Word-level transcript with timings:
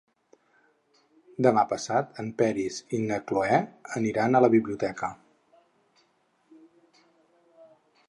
Demà 1.47 1.63
passat 1.73 2.17
en 2.23 2.31
Peris 2.39 2.81
i 2.99 3.03
na 3.11 3.21
Cloè 3.33 3.61
aniran 4.01 4.35
a 4.35 4.43
la 4.47 4.53
biblioteca. 4.57 5.13